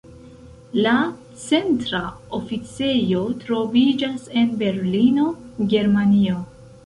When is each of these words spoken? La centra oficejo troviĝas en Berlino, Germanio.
La 0.83 0.93
centra 1.41 1.99
oficejo 2.37 3.21
troviĝas 3.45 4.25
en 4.41 4.49
Berlino, 4.65 5.29
Germanio. 5.75 6.41